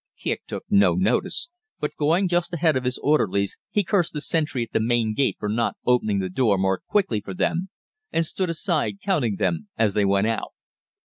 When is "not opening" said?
5.47-6.17